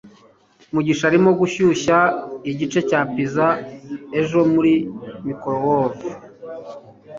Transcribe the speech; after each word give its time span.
mugisha 0.73 1.03
arimo 1.09 1.31
gushyushya 1.39 1.97
igice 2.51 2.79
cya 2.89 2.99
pizza 3.11 3.45
ejo 4.19 4.39
muri 4.53 4.73
microwave 5.25 6.09